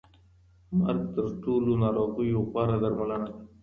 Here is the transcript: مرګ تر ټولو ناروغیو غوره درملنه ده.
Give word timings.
مرګ 0.77 1.03
تر 1.15 1.25
ټولو 1.43 1.71
ناروغیو 1.83 2.39
غوره 2.51 2.77
درملنه 2.81 3.27
ده. 3.33 3.41